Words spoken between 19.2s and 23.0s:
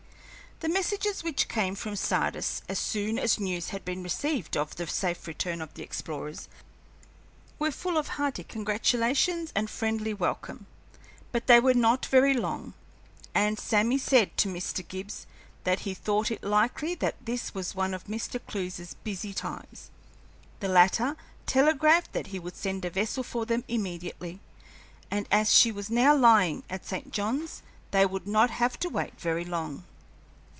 times. The latter telegraphed that he would send a